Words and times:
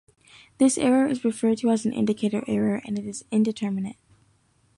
This 0.57 0.79
error 0.79 1.05
is 1.05 1.23
referred 1.23 1.59
to 1.59 1.69
as 1.69 1.85
an 1.85 1.93
indicator 1.93 2.43
error, 2.47 2.81
and 2.85 2.97
it 2.97 3.05
is 3.05 3.23
indeterminate. 3.29 3.97